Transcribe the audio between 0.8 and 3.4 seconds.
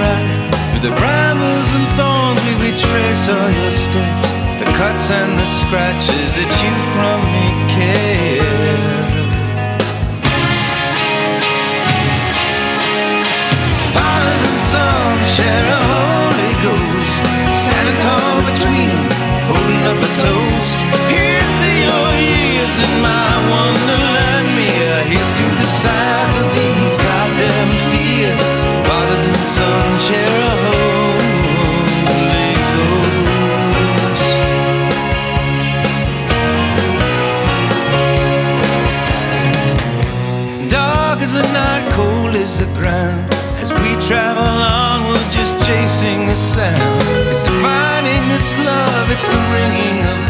the brambles and thorns we retrace